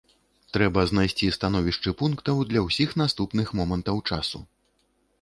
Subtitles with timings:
[0.55, 4.47] Трэба знайсці становішчы пунктаў для ўсіх наступных момантаў часу.